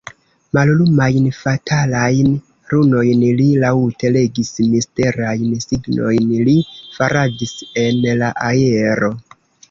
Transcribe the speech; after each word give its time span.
Mallumajn, 0.57 1.25
fatalajn 1.39 2.31
runojn 2.71 3.25
li 3.41 3.45
laŭte 3.63 4.09
legis; 4.15 4.49
misterajn 4.71 5.51
signojn 5.65 6.31
li 6.47 6.55
faradis 6.97 7.53
en 7.83 8.01
la 8.23 8.31
aero. 8.47 9.11